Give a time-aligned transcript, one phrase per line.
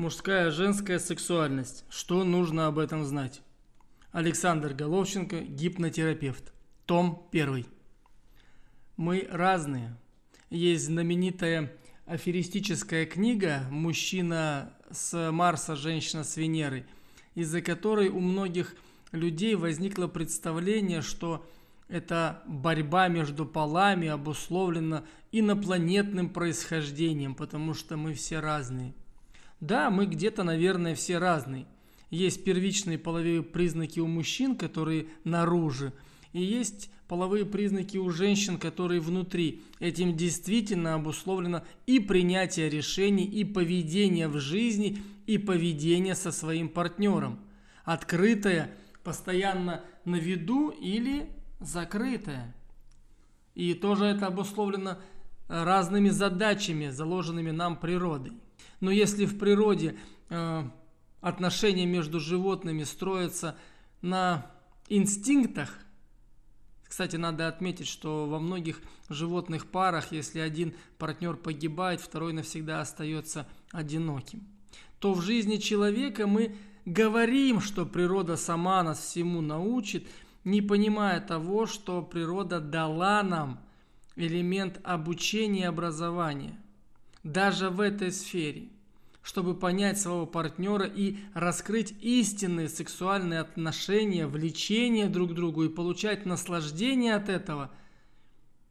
[0.00, 1.84] Мужская женская сексуальность.
[1.90, 3.42] Что нужно об этом знать?
[4.12, 6.54] Александр Головченко, гипнотерапевт.
[6.86, 7.66] Том 1.
[8.96, 9.94] Мы разные.
[10.48, 11.70] Есть знаменитая
[12.06, 16.86] аферистическая книга «Мужчина с Марса, женщина с Венеры»,
[17.34, 18.76] из-за которой у многих
[19.12, 21.46] людей возникло представление, что
[21.88, 28.94] эта борьба между полами обусловлена инопланетным происхождением, потому что мы все разные.
[29.60, 31.66] Да, мы где-то, наверное, все разные.
[32.08, 35.92] Есть первичные половые признаки у мужчин, которые наружу,
[36.32, 39.62] и есть половые признаки у женщин, которые внутри.
[39.80, 47.40] Этим действительно обусловлено и принятие решений, и поведение в жизни, и поведение со своим партнером.
[47.84, 51.28] Открытое, постоянно на виду или
[51.60, 52.54] закрытое.
[53.54, 54.98] И тоже это обусловлено
[55.48, 58.32] разными задачами, заложенными нам природой.
[58.80, 59.96] Но если в природе
[60.30, 60.64] э,
[61.20, 63.56] отношения между животными строятся
[64.00, 64.50] на
[64.88, 65.78] инстинктах,
[66.82, 73.46] кстати, надо отметить, что во многих животных парах, если один партнер погибает, второй навсегда остается
[73.70, 74.42] одиноким,
[74.98, 80.08] то в жизни человека мы говорим, что природа сама нас всему научит,
[80.42, 83.60] не понимая того, что природа дала нам
[84.16, 86.58] элемент обучения и образования–
[87.22, 88.68] даже в этой сфере,
[89.22, 96.26] чтобы понять своего партнера и раскрыть истинные сексуальные отношения, влечение друг к другу и получать
[96.26, 97.70] наслаждение от этого,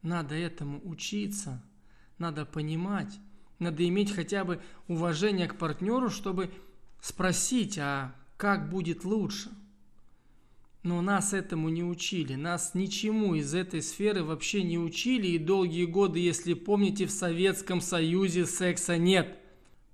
[0.02, 1.62] надо этому учиться,
[2.18, 3.18] надо понимать,
[3.58, 6.50] надо иметь хотя бы уважение к партнеру, чтобы
[7.00, 9.50] спросить, а как будет лучше.
[10.82, 15.84] Но нас этому не учили, нас ничему из этой сферы вообще не учили, и долгие
[15.84, 19.36] годы, если помните, в Советском Союзе секса нет.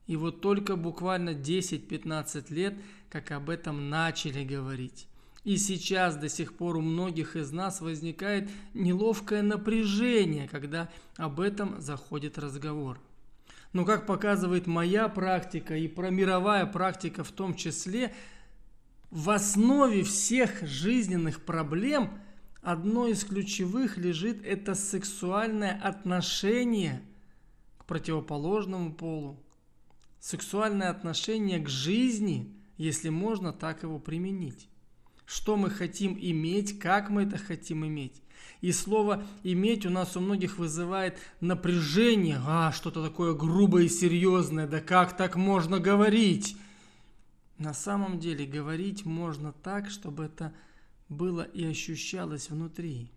[0.06, 2.74] И вот только буквально 10-15 лет,
[3.10, 5.08] как об этом начали говорить.
[5.42, 11.80] И сейчас до сих пор у многих из нас возникает неловкое напряжение, когда об этом
[11.80, 13.00] заходит разговор.
[13.72, 18.14] Но как показывает моя практика и про мировая практика в том числе–
[19.16, 22.18] в основе всех жизненных проблем
[22.60, 27.00] одно из ключевых лежит это сексуальное отношение
[27.78, 29.42] к противоположному полу.
[30.20, 34.68] Сексуальное отношение к жизни, если можно так его применить.
[35.24, 38.20] Что мы хотим иметь, как мы это хотим иметь.
[38.60, 42.38] И слово «иметь» у нас у многих вызывает напряжение.
[42.46, 46.58] А, что-то такое грубое и серьезное, да как так можно говорить?
[47.58, 50.54] На самом деле говорить можно так, чтобы это
[51.08, 53.10] было и ощущалось внутри.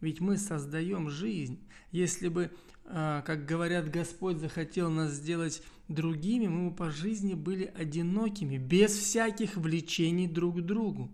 [0.00, 1.58] Ведь мы создаем жизнь.
[1.90, 2.50] Если бы,
[2.86, 8.92] а, как говорят, Господь захотел нас сделать другими, мы бы по жизни были одинокими, без
[8.92, 11.10] всяких влечений друг к другу.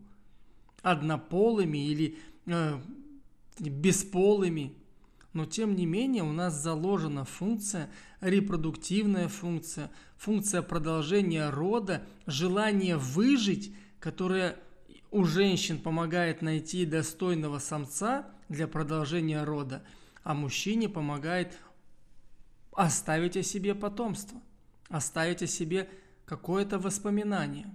[0.83, 2.79] Однополыми или э,
[3.59, 4.75] бесполыми.
[5.35, 7.91] Но тем не менее у нас заложена функция,
[8.21, 14.57] репродуктивная функция, функция продолжения рода, желание выжить, которая
[15.11, 19.83] у женщин помогает найти достойного самца для продолжения рода,
[20.23, 21.59] а мужчине помогает
[22.73, 24.41] оставить о себе потомство,
[24.89, 25.89] оставить о себе
[26.27, 27.67] какое-то воспоминание.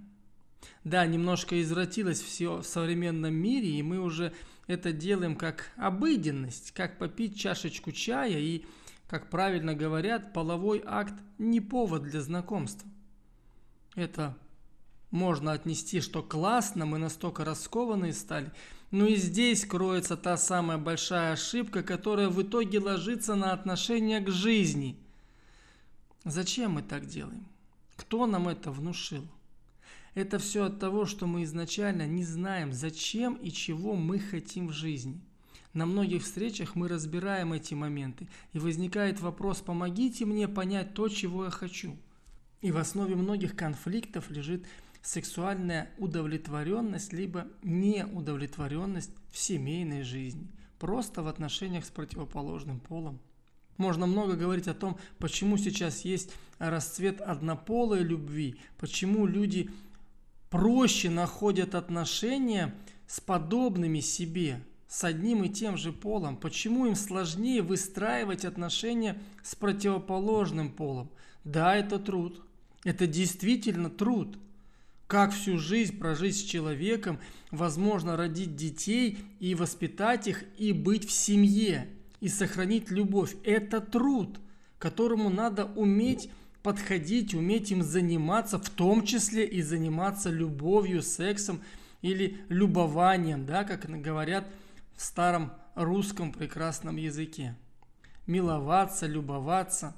[0.84, 4.32] Да, немножко извратилось все в современном мире, и мы уже
[4.70, 8.64] это делаем как обыденность, как попить чашечку чая и,
[9.08, 12.88] как правильно говорят, половой акт не повод для знакомства.
[13.96, 14.36] Это
[15.10, 18.52] можно отнести, что классно, мы настолько раскованные стали.
[18.92, 24.30] Но и здесь кроется та самая большая ошибка, которая в итоге ложится на отношение к
[24.30, 24.96] жизни.
[26.24, 27.46] Зачем мы так делаем?
[27.96, 29.26] Кто нам это внушил?
[30.14, 34.72] Это все от того, что мы изначально не знаем, зачем и чего мы хотим в
[34.72, 35.20] жизни.
[35.72, 41.44] На многих встречах мы разбираем эти моменты, и возникает вопрос «помогите мне понять то, чего
[41.44, 41.96] я хочу».
[42.60, 44.66] И в основе многих конфликтов лежит
[45.00, 50.48] сексуальная удовлетворенность, либо неудовлетворенность в семейной жизни,
[50.78, 53.20] просто в отношениях с противоположным полом.
[53.76, 59.70] Можно много говорить о том, почему сейчас есть расцвет однополой любви, почему люди
[60.50, 62.74] проще находят отношения
[63.06, 66.36] с подобными себе, с одним и тем же полом?
[66.36, 71.08] Почему им сложнее выстраивать отношения с противоположным полом?
[71.44, 72.42] Да, это труд.
[72.84, 74.36] Это действительно труд.
[75.06, 77.18] Как всю жизнь прожить с человеком,
[77.50, 81.88] возможно родить детей и воспитать их, и быть в семье,
[82.20, 83.34] и сохранить любовь.
[83.44, 84.38] Это труд,
[84.78, 86.30] которому надо уметь
[86.62, 91.60] подходить, уметь им заниматься, в том числе и заниматься любовью, сексом
[92.02, 94.46] или любованием, да, как говорят
[94.96, 97.56] в старом русском прекрасном языке.
[98.26, 99.94] Миловаться, любоваться.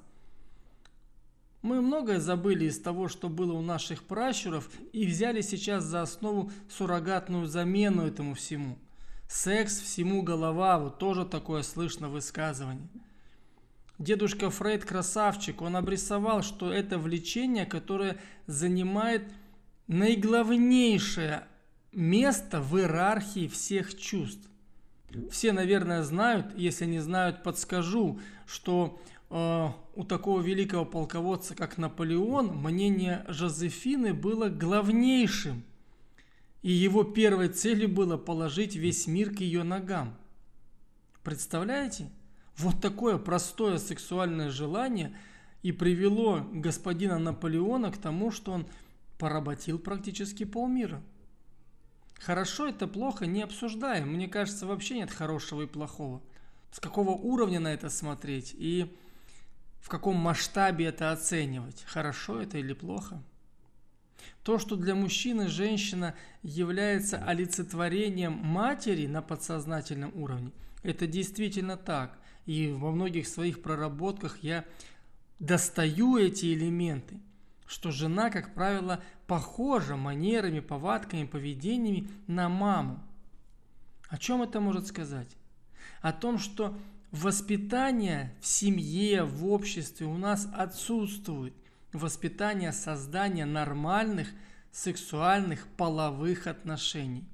[1.60, 6.50] Мы многое забыли из того, что было у наших пращуров, и взяли сейчас за основу
[6.68, 8.78] суррогатную замену этому всему.
[9.28, 12.88] Секс всему голова, вот тоже такое слышно высказывание.
[13.98, 19.22] Дедушка Фрейд красавчик, он обрисовал, что это влечение, которое занимает
[19.86, 21.44] наиглавнейшее
[21.92, 24.48] место в иерархии всех чувств.
[25.30, 28.98] Все, наверное, знают, если не знают, подскажу, что
[29.28, 35.62] э, у такого великого полководца, как Наполеон, мнение Жозефины было главнейшим.
[36.62, 40.16] И его первой целью было положить весь мир к ее ногам.
[41.22, 42.08] Представляете?
[42.62, 45.16] Вот такое простое сексуальное желание
[45.64, 48.68] и привело господина Наполеона к тому, что он
[49.18, 51.02] поработил практически полмира.
[52.20, 54.12] Хорошо это плохо не обсуждаем.
[54.12, 56.22] Мне кажется, вообще нет хорошего и плохого.
[56.70, 58.96] С какого уровня на это смотреть и
[59.80, 61.82] в каком масштабе это оценивать.
[61.88, 63.20] Хорошо это или плохо.
[64.44, 66.14] То, что для мужчины женщина
[66.44, 70.52] является олицетворением матери на подсознательном уровне,
[70.84, 72.21] это действительно так.
[72.46, 74.64] И во многих своих проработках я
[75.38, 77.20] достаю эти элементы–
[77.72, 83.02] что жена, как правило, похожа манерами, повадками, поведениями на маму.
[84.08, 85.28] О чем это может сказать?
[86.02, 86.76] О том, что
[87.12, 91.54] воспитание в семье, в обществе у нас отсутствует.
[91.94, 94.28] Воспитание создания нормальных
[94.70, 97.24] сексуальных половых отношений.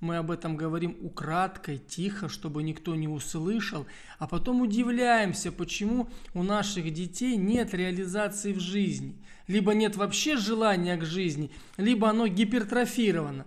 [0.00, 3.86] Мы об этом говорим украдкой, тихо, чтобы никто не услышал,
[4.18, 9.16] а потом удивляемся, почему у наших детей нет реализации в жизни.
[9.46, 13.46] Либо нет вообще желания к жизни, либо оно гипертрофировано.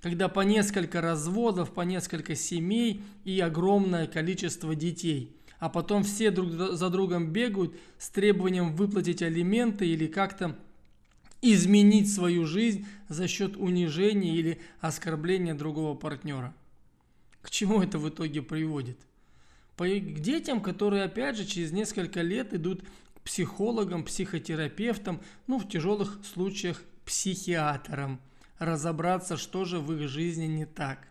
[0.00, 5.36] Когда по несколько разводов, по несколько семей и огромное количество детей.
[5.60, 10.58] А потом все друг за другом бегают с требованием выплатить алименты или как-то
[11.42, 16.54] изменить свою жизнь за счет унижения или оскорбления другого партнера.
[17.42, 18.98] К чему это в итоге приводит?
[19.76, 22.82] К детям, которые опять же через несколько лет идут
[23.16, 28.20] к психологам, психотерапевтам, ну в тяжелых случаях психиатрам,
[28.60, 31.08] разобраться, что же в их жизни не так.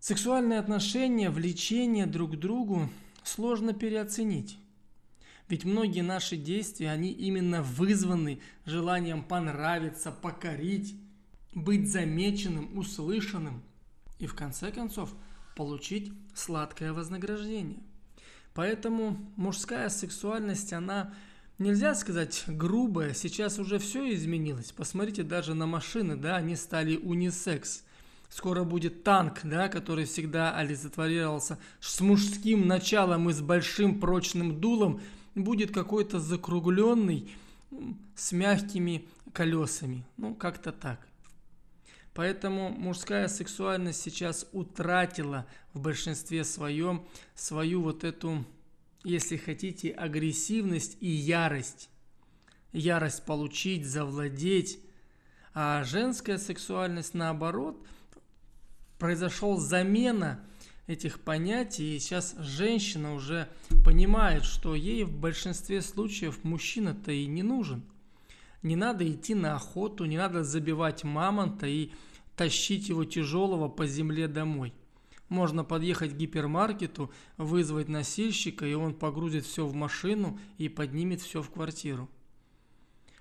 [0.00, 2.88] Сексуальные отношения, влечение друг к другу
[3.22, 4.58] сложно переоценить.
[5.48, 10.96] Ведь многие наши действия, они именно вызваны желанием понравиться, покорить,
[11.52, 13.62] быть замеченным, услышанным
[14.18, 15.14] и в конце концов
[15.54, 17.82] получить сладкое вознаграждение.
[18.54, 21.12] Поэтому мужская сексуальность, она,
[21.58, 23.12] нельзя сказать, грубая.
[23.12, 24.72] Сейчас уже все изменилось.
[24.72, 27.84] Посмотрите даже на машины, да, они стали унисекс.
[28.30, 35.02] Скоро будет танк, да, который всегда олицетворировался с мужским началом и с большим прочным дулом–
[35.34, 37.30] будет какой-то закругленный
[38.14, 40.04] с мягкими колесами.
[40.16, 41.06] Ну, как-то так.
[42.14, 47.04] Поэтому мужская сексуальность сейчас утратила в большинстве своем
[47.34, 48.44] свою вот эту,
[49.02, 51.90] если хотите, агрессивность и ярость.
[52.72, 54.78] Ярость получить, завладеть.
[55.54, 57.84] А женская сексуальность, наоборот,
[58.98, 60.40] произошел замена
[60.86, 61.96] этих понятий.
[61.96, 63.48] И сейчас женщина уже
[63.84, 67.82] понимает, что ей в большинстве случаев мужчина-то и не нужен.
[68.62, 71.90] Не надо идти на охоту, не надо забивать мамонта и
[72.36, 74.72] тащить его тяжелого по земле домой.
[75.28, 81.42] Можно подъехать к гипермаркету, вызвать носильщика, и он погрузит все в машину и поднимет все
[81.42, 82.08] в квартиру.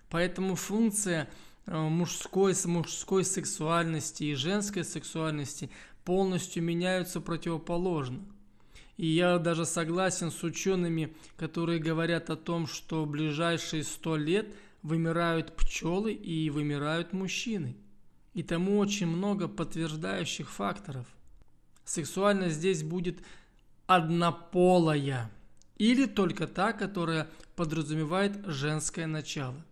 [0.10, 1.30] Поэтому функция
[1.66, 5.72] э, мужской, мужской сексуальности и женской сексуальности
[6.06, 8.20] полностью меняются противоположно.
[8.98, 14.54] И я даже согласен с учеными, которые говорят о том, что в ближайшие сто лет
[14.84, 17.76] вымирают пчелы и вымирают мужчины.
[18.34, 21.08] И тому очень много подтверждающих факторов.
[21.86, 23.20] Сексуальность здесь будет
[23.88, 25.32] однополая
[25.78, 29.66] или только та, которая подразумевает женское начало.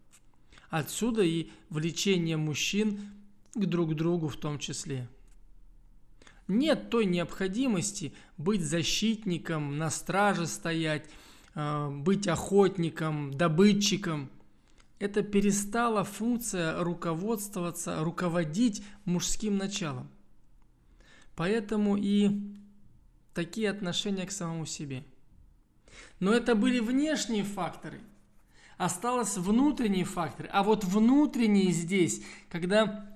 [0.70, 3.12] Отсюда и влечение мужчин
[3.54, 5.08] к друг другу в том числе.
[6.52, 11.06] Нет той необходимости быть защитником, на страже стоять,
[11.56, 14.30] э, быть охотником, добытчиком.
[15.00, 20.10] Это перестала функция руководствоваться, руководить мужским началом.
[21.38, 22.32] Поэтому и
[23.34, 25.06] такие отношения к самому себе.
[26.20, 28.02] Но это были внешние факторы.
[28.78, 30.50] Осталось внутренние факторы.
[30.52, 33.11] А вот внутренние здесь, когда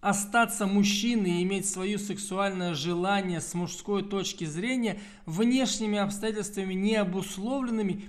[0.00, 8.04] остаться мужчиной и иметь свое сексуальное желание с мужской точки зрения, внешними обстоятельствами не обусловленными,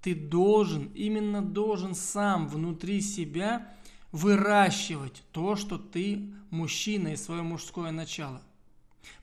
[0.00, 3.72] ты должен, именно должен сам внутри себя
[4.12, 8.40] выращивать то, что ты мужчина и свое мужское начало.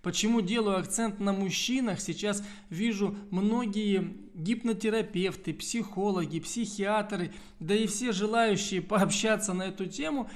[0.01, 2.01] Почему делаю акцент на мужчинах?
[2.01, 10.29] Сейчас вижу многие гипнотерапевты, психологи, психиатры, да и все желающие пообщаться на эту тему,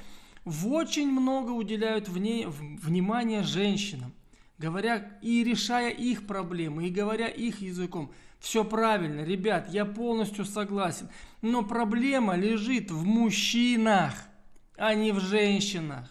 [0.46, 4.14] в очень много уделяют в ней внимания женщинам,
[4.60, 8.12] говоря и решая их проблемы, и говоря их языком.
[8.40, 11.10] Все правильно, ребят, я полностью согласен.
[11.42, 14.14] Но проблема лежит в мужчинах,
[14.78, 16.08] а не в женщинах.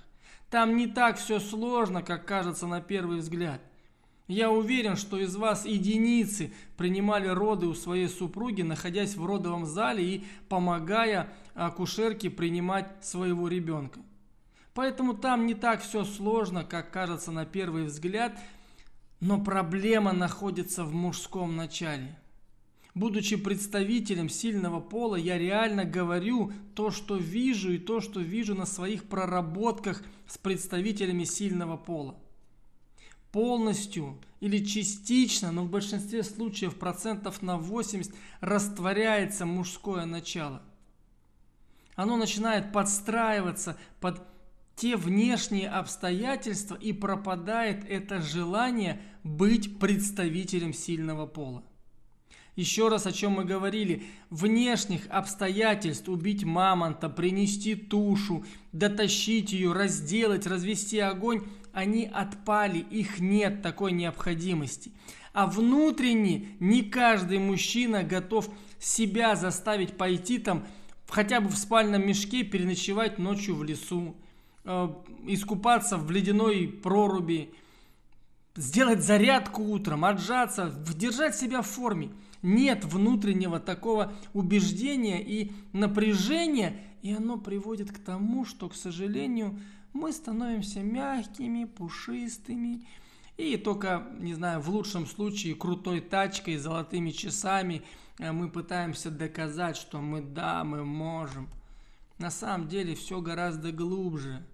[0.50, 3.60] Там не так все сложно, как кажется на первый взгляд.
[4.26, 10.04] Я уверен, что из вас единицы принимали роды у своей супруги, находясь в родовом зале
[10.04, 14.00] и помогая акушерке принимать своего ребенка.
[14.74, 18.36] Поэтому там не так все сложно, как кажется на первый взгляд,
[19.20, 22.18] но проблема находится в мужском начале.
[22.94, 28.66] Будучи представителем сильного пола, я реально говорю то, что вижу и то, что вижу на
[28.66, 32.16] своих проработках с представителями сильного пола.
[33.32, 40.62] Полностью или частично, но в большинстве случаев процентов на 80 растворяется мужское начало.
[41.96, 44.33] Оно начинает подстраиваться под
[44.76, 51.64] те внешние обстоятельства и пропадает это желание быть представителем сильного пола.
[52.56, 60.46] Еще раз, о чем мы говорили, внешних обстоятельств убить мамонта, принести тушу, дотащить ее, разделать,
[60.46, 64.92] развести огонь, они отпали, их нет такой необходимости.
[65.32, 70.64] А внутренне не каждый мужчина готов себя заставить пойти там
[71.08, 74.14] хотя бы в спальном мешке переночевать ночью в лесу,
[74.64, 77.52] искупаться в ледяной проруби,
[78.56, 82.10] сделать зарядку утром, отжаться, держать себя в форме
[82.44, 89.58] нет внутреннего такого убеждения и напряжения, и оно приводит к тому, что, к сожалению,
[89.94, 92.86] мы становимся мягкими, пушистыми,
[93.38, 97.82] и только, не знаю, в лучшем случае крутой тачкой, золотыми часами
[98.18, 101.48] э, мы пытаемся доказать, что мы да, мы можем.
[102.18, 104.44] На самом деле все гораздо глубже.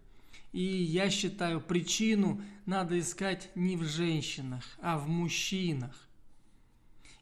[0.52, 6.09] И я считаю, причину надо искать не в женщинах, а в мужчинах.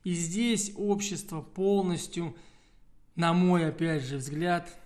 [0.04, 2.36] И здесь общество полностью,
[3.16, 4.80] на мой опять же взгляд,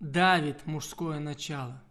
[0.00, 1.82] давит мужское начало.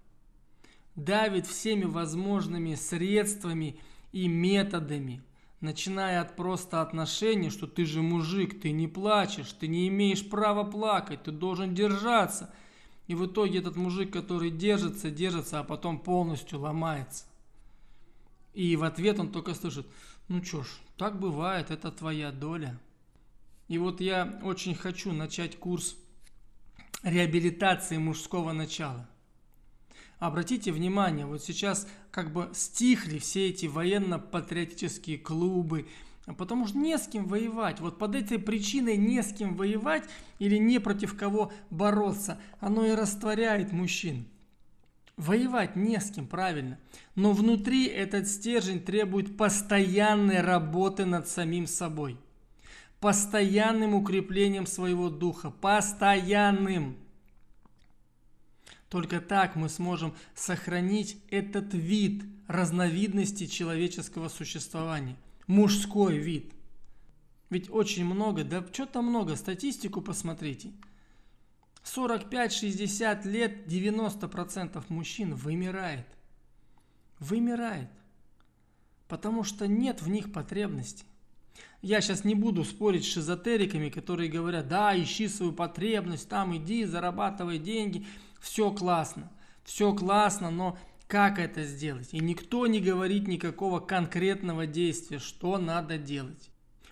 [0.96, 3.80] Давит всеми возможными средствами
[4.12, 5.24] и методами,
[5.60, 10.64] начиная от просто отношений, что ты же мужик, ты не плачешь, ты не имеешь права
[10.64, 12.54] плакать, ты должен держаться.
[13.08, 17.26] И в итоге этот мужик, который держится, держится, а потом полностью ломается.
[18.54, 19.86] И в ответ он только слышит,
[20.28, 22.80] ну чё ж, так бывает, это твоя доля.
[23.68, 25.98] И вот я очень хочу начать курс
[27.04, 29.08] реабилитации мужского начала.
[30.18, 35.88] Обратите внимание, вот сейчас как бы стихли все эти военно-патриотические клубы,
[36.34, 37.80] потому что не с кем воевать.
[37.80, 40.04] Вот под этой причиной не с кем воевать
[40.40, 44.26] или не против кого бороться, оно и растворяет мужчин.
[45.18, 46.78] Воевать не с кем, правильно.
[47.14, 52.18] Но внутри этот стержень требует постоянной работы над самим собой.
[53.00, 55.52] Постоянным укреплением своего духа.
[55.52, 56.98] Постоянным.
[58.90, 65.16] Только так мы сможем сохранить этот вид разновидности человеческого существования.
[65.48, 66.54] Мужской вид.
[67.50, 70.72] Ведь очень много, да что-то много, статистику посмотрите–
[71.86, 76.08] 45-60 лет 90% мужчин вымирает.
[77.20, 77.90] Вымирает.
[79.08, 81.06] Потому что нет в них потребностей.
[81.82, 86.84] Я сейчас не буду спорить с шизотериками, которые говорят, да, ищи свою потребность, там иди,
[86.84, 88.06] зарабатывай деньги,
[88.42, 89.32] все классно,
[89.64, 92.14] все классно, но как это сделать?
[92.14, 96.50] И никто не говорит никакого конкретного действия, что надо делать.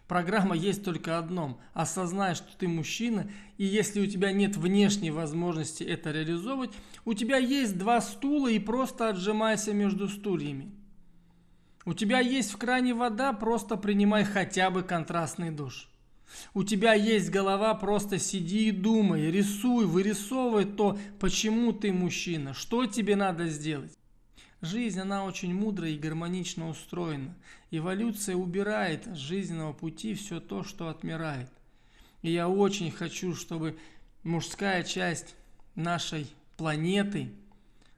[0.07, 1.59] Программа есть только одном.
[1.73, 3.27] Осознай, что ты мужчина,
[3.57, 6.71] и если у тебя нет внешней возможности это реализовывать,
[7.05, 10.71] у тебя есть два стула и просто отжимайся между стульями.
[11.85, 15.89] У тебя есть в кране вода, просто принимай хотя бы контрастный душ.
[16.53, 22.85] У тебя есть голова, просто сиди и думай, рисуй, вырисовывай то, почему ты мужчина, что
[22.85, 23.91] тебе надо сделать.
[24.63, 27.35] Жизнь, она очень мудро и гармонично устроена.
[27.69, 31.49] Эволюция убирает с жизненного пути все то, что отмирает.
[32.21, 33.77] И я очень хочу, чтобы
[34.23, 35.35] мужская часть
[35.75, 37.33] нашей планеты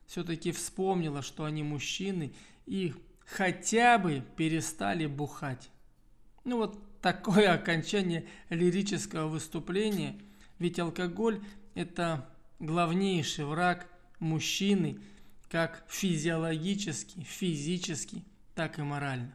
[0.08, 2.34] все-таки вспомнила, что они мужчины,
[2.66, 2.96] и
[3.28, 5.70] хотя бы перестали бухать.
[6.46, 10.16] Ну вот такое окончание лирического выступления,
[10.58, 11.44] ведь алкоголь–
[11.76, 13.86] это главнейший враг
[14.18, 15.00] мужчины,
[15.56, 19.34] как физиологически, физически, так и морально.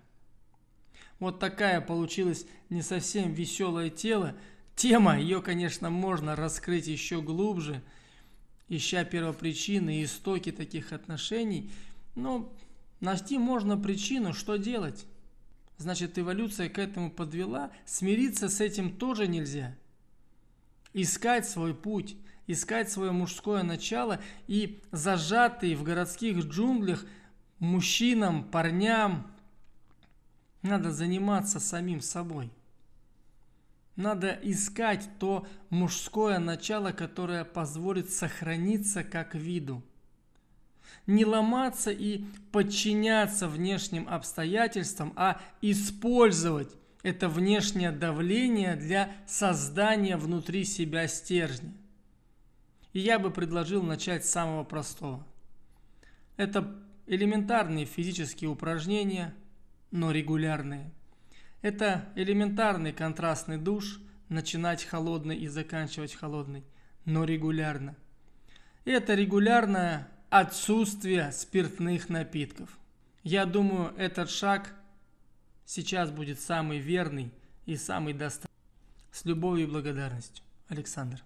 [1.18, 4.36] Вот такая получилась не совсем веселое тело.
[4.76, 7.82] Тема, ее, конечно, можно раскрыть еще глубже,
[8.68, 11.70] ища первопричины и истоки таких отношений.
[12.16, 12.52] Но
[13.00, 15.06] найти можно причину, что делать.
[15.78, 19.74] Значит, эволюция к этому подвела, смириться с этим тоже нельзя.
[20.92, 22.14] Искать свой путь,
[22.52, 27.04] искать свое мужское начало и зажатые в городских джунглях
[27.58, 29.30] мужчинам, парням,
[30.62, 32.50] надо заниматься самим собой.
[33.96, 39.82] Надо искать то мужское начало, которое позволит сохраниться как виду.
[41.06, 46.70] Не ломаться и подчиняться внешним обстоятельствам, а использовать
[47.02, 51.72] это внешнее давление для создания внутри себя стержня.
[52.92, 55.24] И я бы предложил начать с самого простого.
[56.36, 59.34] Это элементарные физические упражнения,
[59.90, 60.90] но регулярные.
[61.62, 66.64] Это элементарный контрастный душ, начинать холодный и заканчивать холодный,
[67.04, 67.96] но регулярно.
[68.84, 72.78] Это регулярное отсутствие спиртных напитков.
[73.22, 74.72] Я думаю, этот шаг
[75.66, 77.32] сейчас будет самый верный
[77.66, 78.50] и самый достаточный.
[79.12, 80.44] С любовью и благодарностью.
[80.68, 81.22] Александр.